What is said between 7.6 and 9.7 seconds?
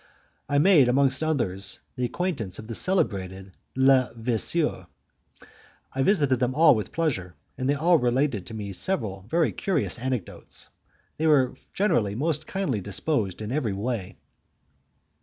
they related to me several very